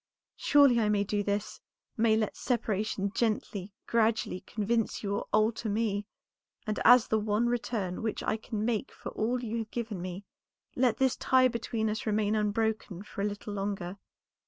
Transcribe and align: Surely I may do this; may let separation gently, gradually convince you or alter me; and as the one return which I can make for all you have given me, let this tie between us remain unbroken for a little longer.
Surely 0.37 0.79
I 0.79 0.89
may 0.89 1.03
do 1.03 1.21
this; 1.21 1.61
may 1.95 2.17
let 2.17 2.35
separation 2.35 3.11
gently, 3.13 3.71
gradually 3.85 4.39
convince 4.39 5.03
you 5.03 5.13
or 5.15 5.27
alter 5.31 5.69
me; 5.69 6.07
and 6.65 6.79
as 6.83 7.09
the 7.09 7.19
one 7.19 7.45
return 7.45 8.01
which 8.01 8.23
I 8.23 8.35
can 8.35 8.65
make 8.65 8.91
for 8.91 9.09
all 9.09 9.43
you 9.43 9.59
have 9.59 9.69
given 9.69 10.01
me, 10.01 10.25
let 10.75 10.97
this 10.97 11.15
tie 11.15 11.49
between 11.49 11.87
us 11.87 12.07
remain 12.07 12.33
unbroken 12.35 13.03
for 13.03 13.21
a 13.21 13.25
little 13.25 13.53
longer. 13.53 13.99